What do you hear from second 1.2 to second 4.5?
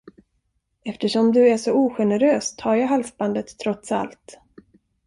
du är så ogenerös, tar jag halsbandet trots allt.